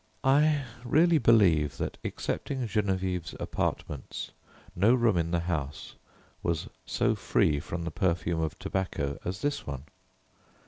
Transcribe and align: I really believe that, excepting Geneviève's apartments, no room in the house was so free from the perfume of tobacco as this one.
I 0.23 0.63
really 0.83 1.19
believe 1.19 1.77
that, 1.77 1.99
excepting 2.03 2.67
Geneviève's 2.67 3.35
apartments, 3.39 4.31
no 4.75 4.95
room 4.95 5.15
in 5.15 5.29
the 5.29 5.41
house 5.41 5.93
was 6.41 6.67
so 6.87 7.13
free 7.13 7.59
from 7.59 7.83
the 7.83 7.91
perfume 7.91 8.41
of 8.41 8.57
tobacco 8.57 9.19
as 9.23 9.43
this 9.43 9.67
one. 9.67 9.83